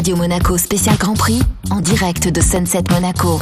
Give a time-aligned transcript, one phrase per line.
[0.00, 3.38] Radio Monaco spécial Grand Prix en direct de Sunset Monaco.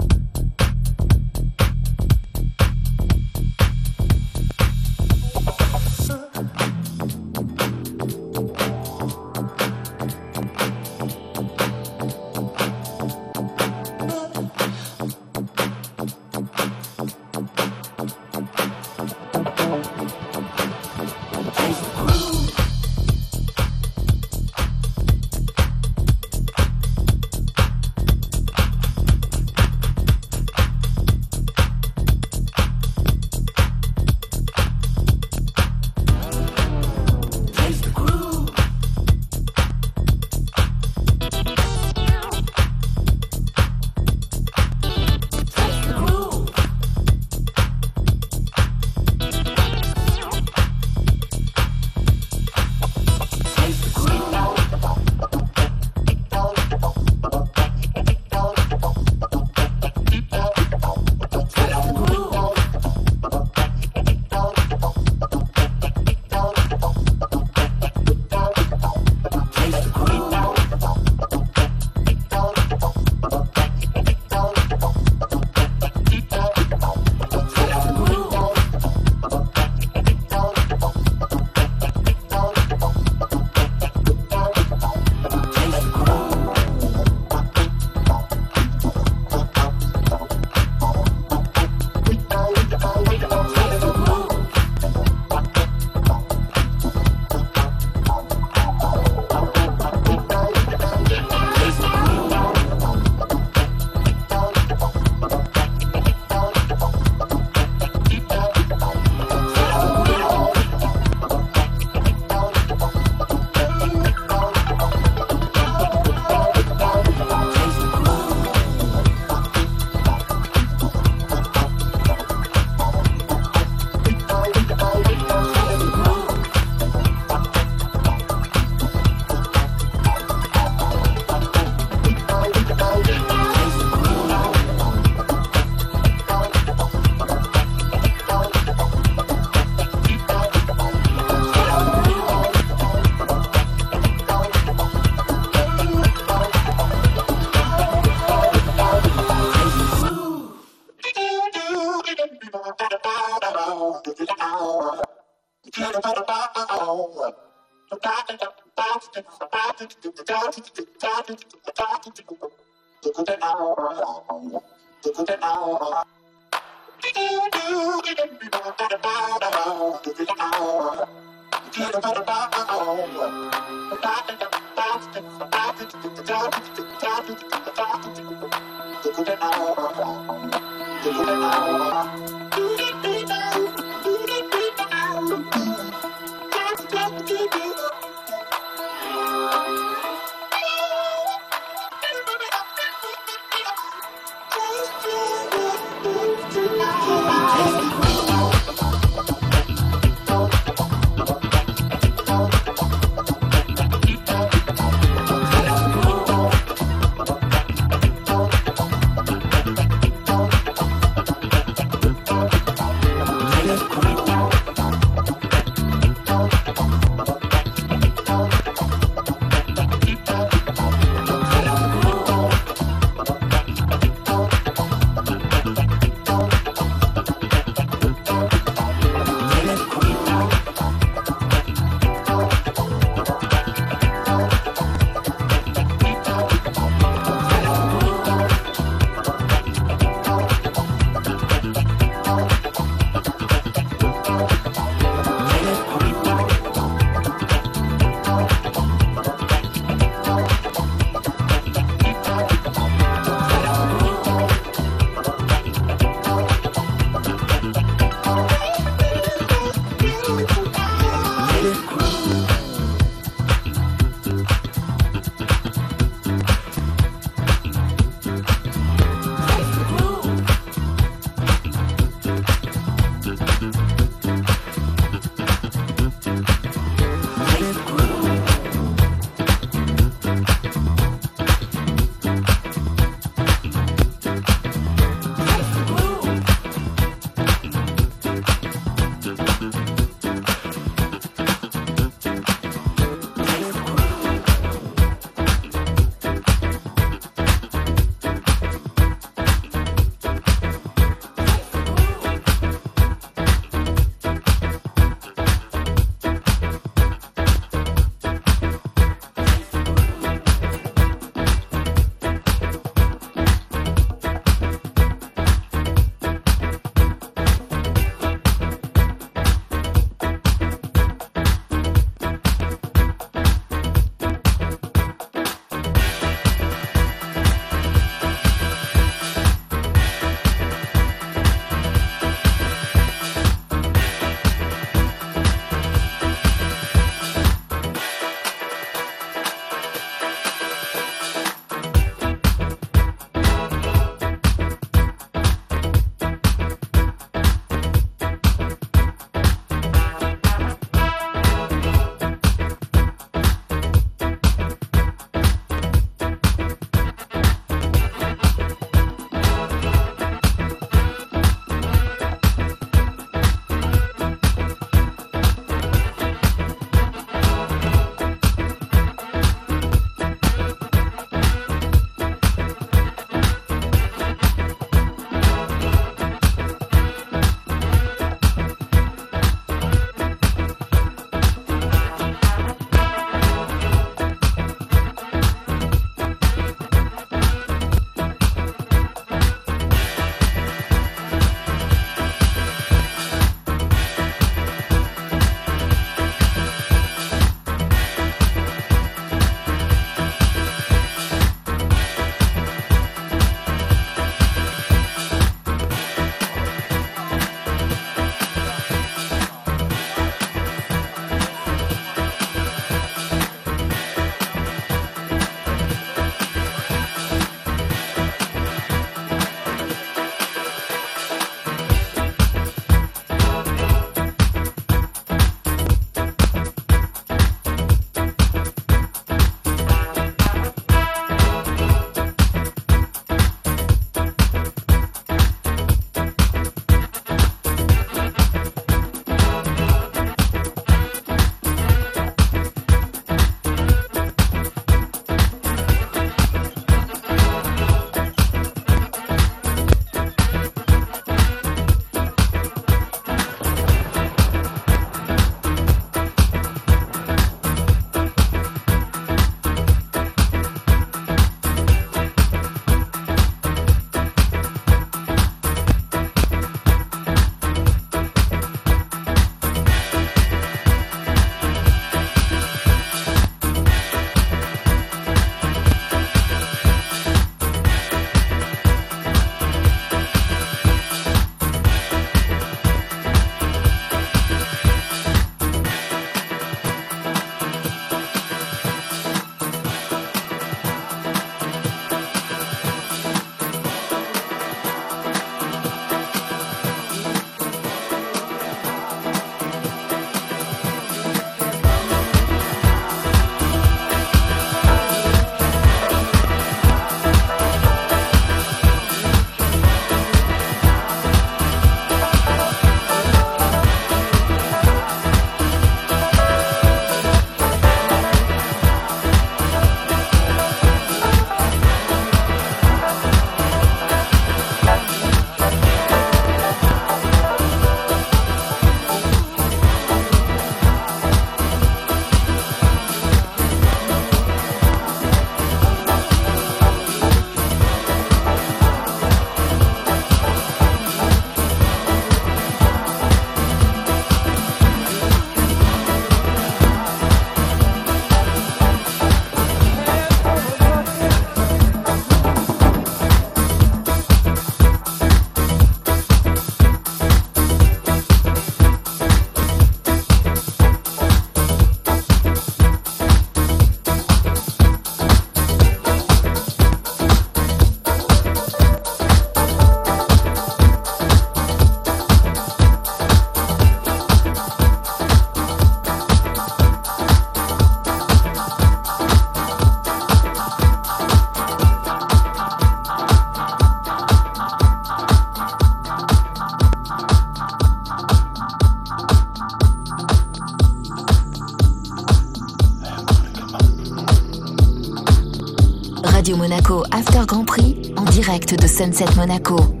[598.77, 600.00] De Sunset Monaco.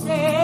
[0.00, 0.39] say.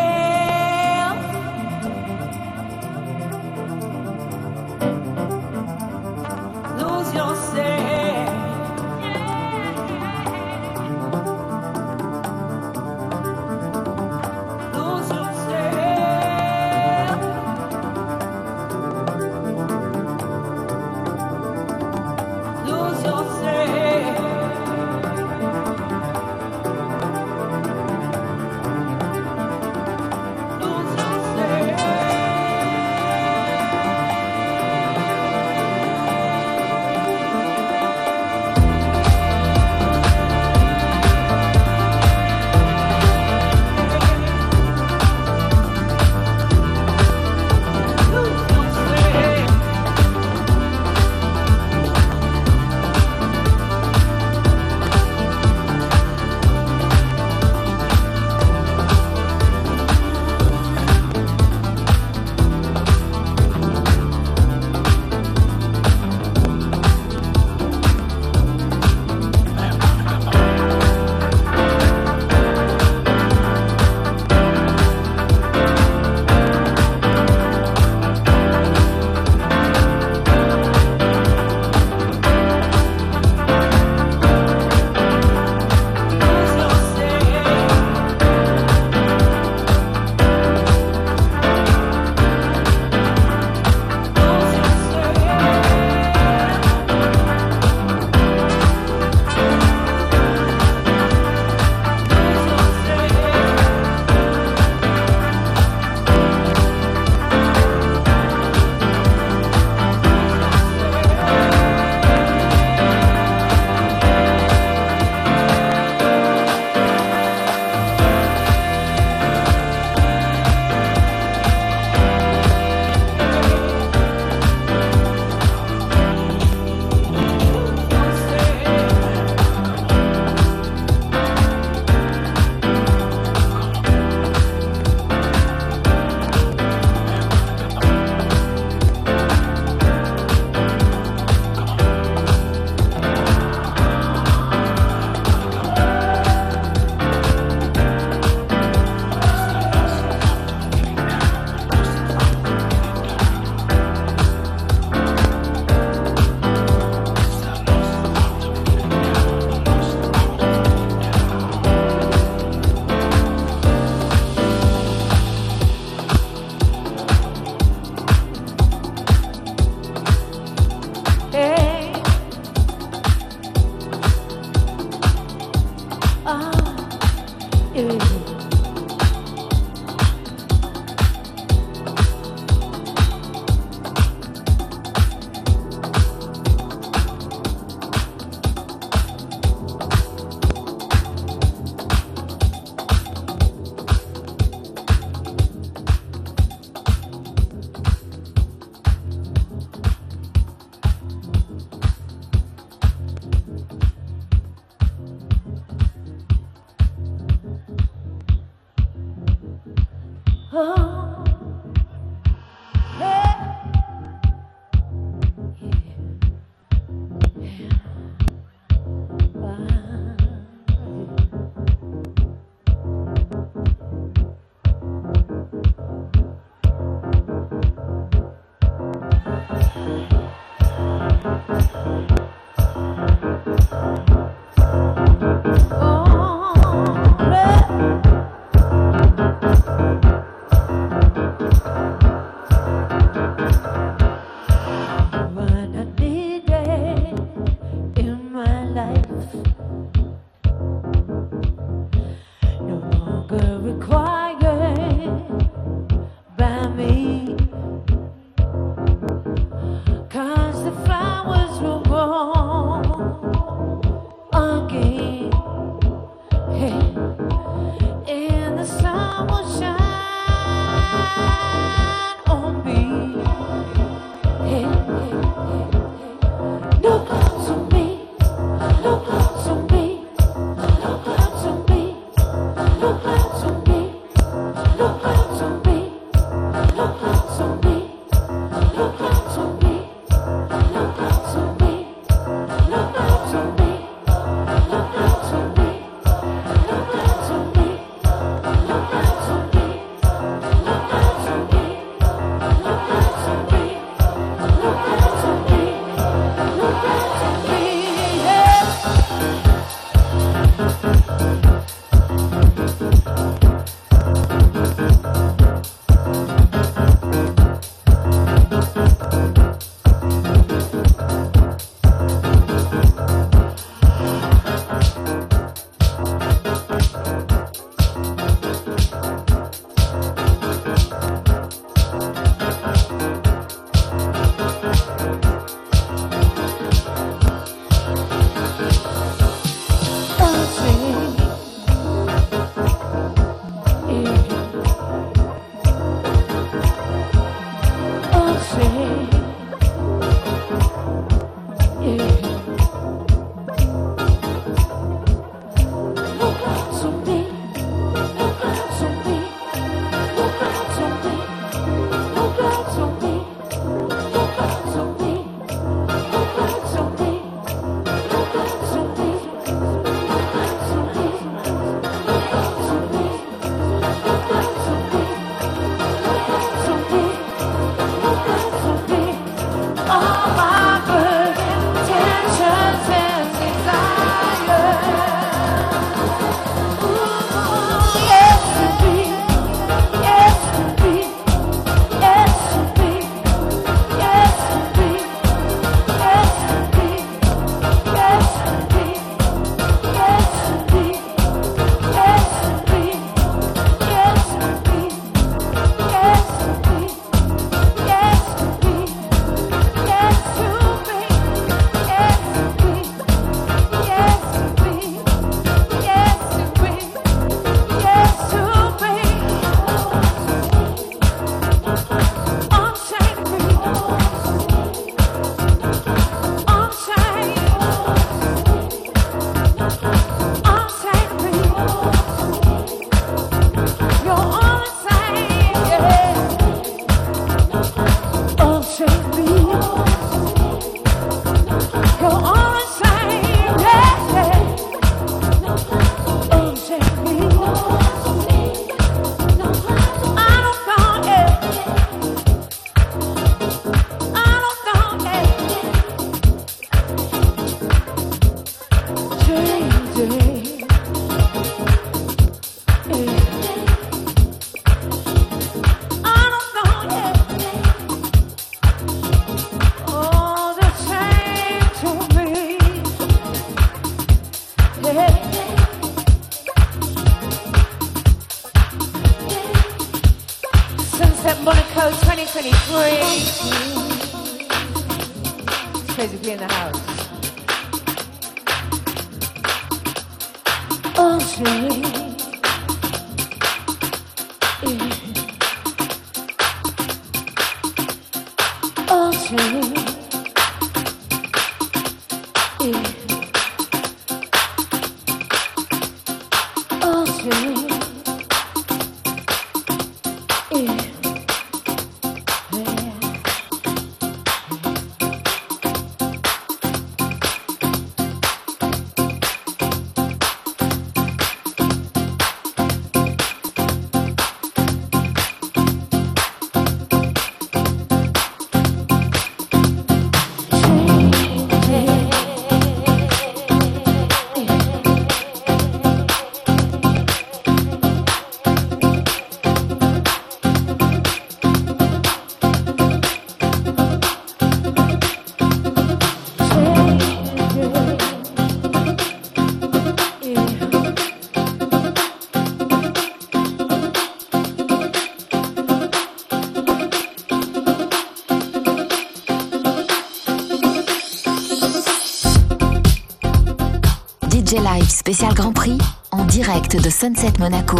[564.89, 565.77] Spécial Grand Prix
[566.13, 567.79] en direct de Sunset Monaco.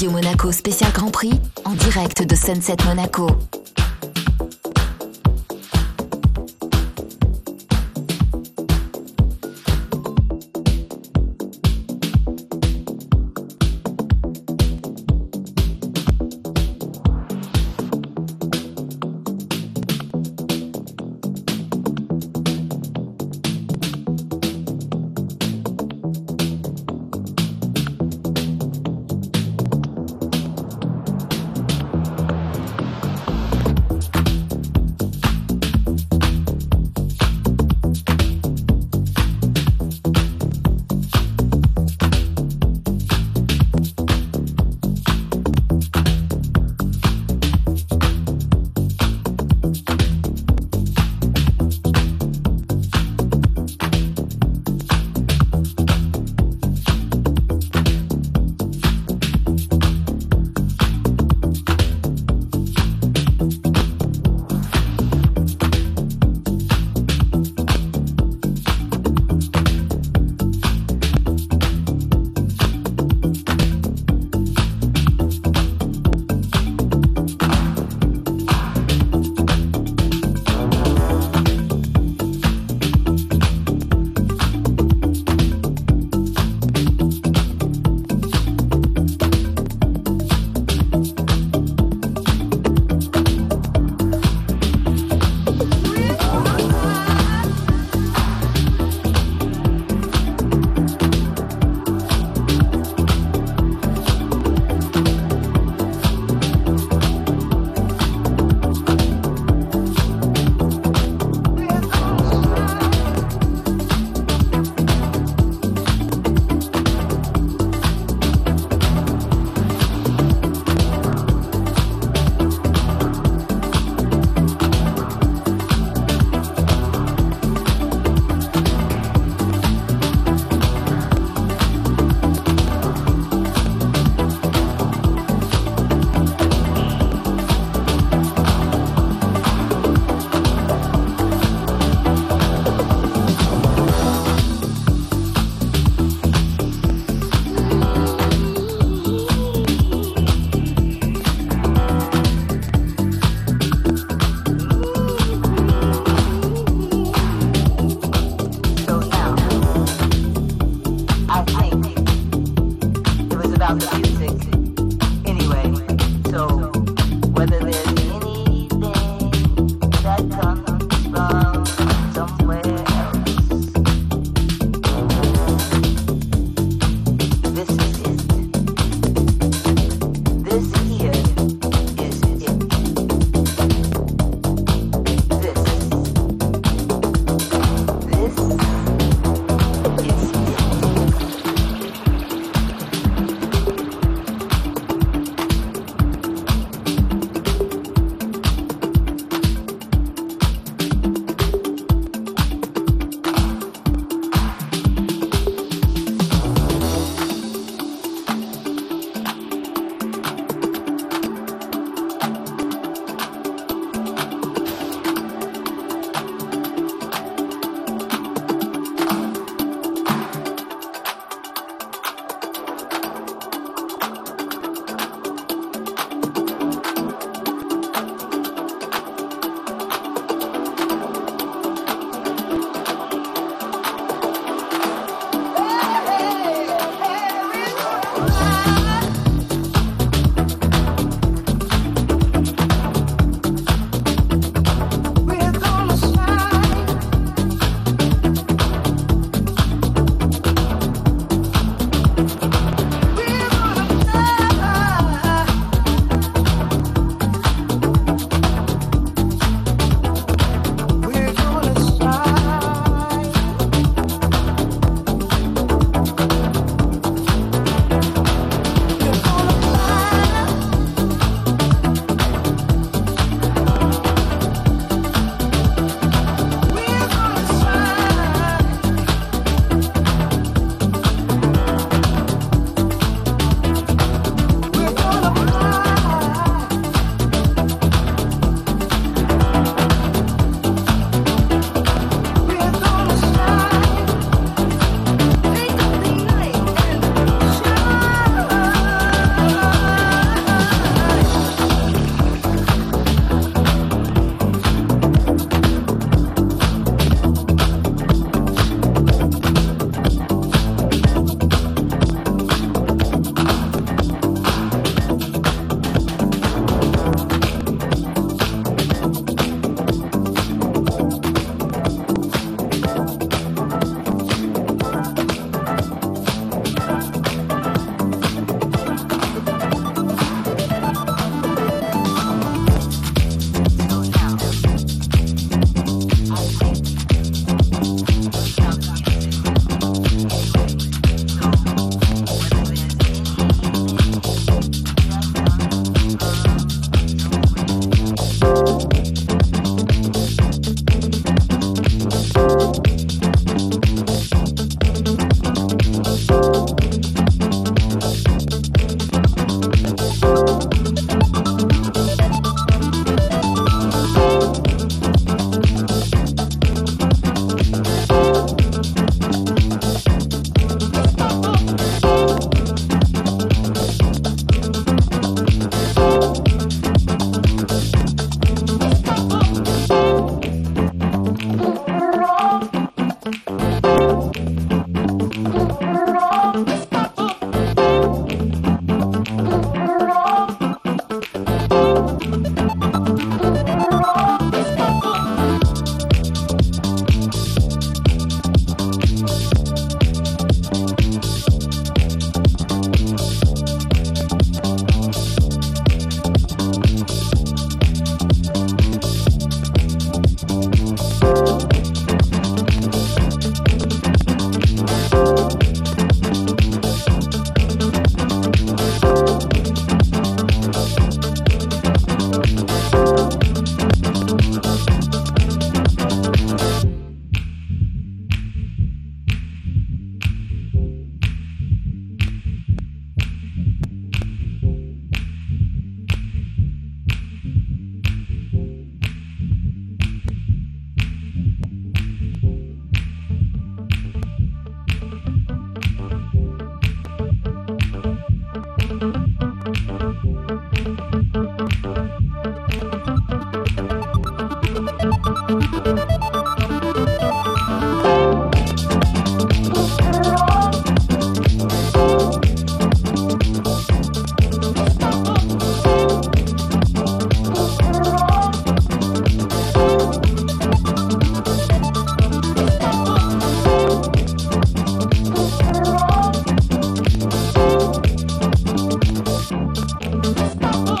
[0.00, 3.49] Radio Monaco spécial Grand Prix en direct de Sunset Monaco.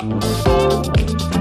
[0.02, 1.39] Música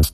[0.05, 0.10] you.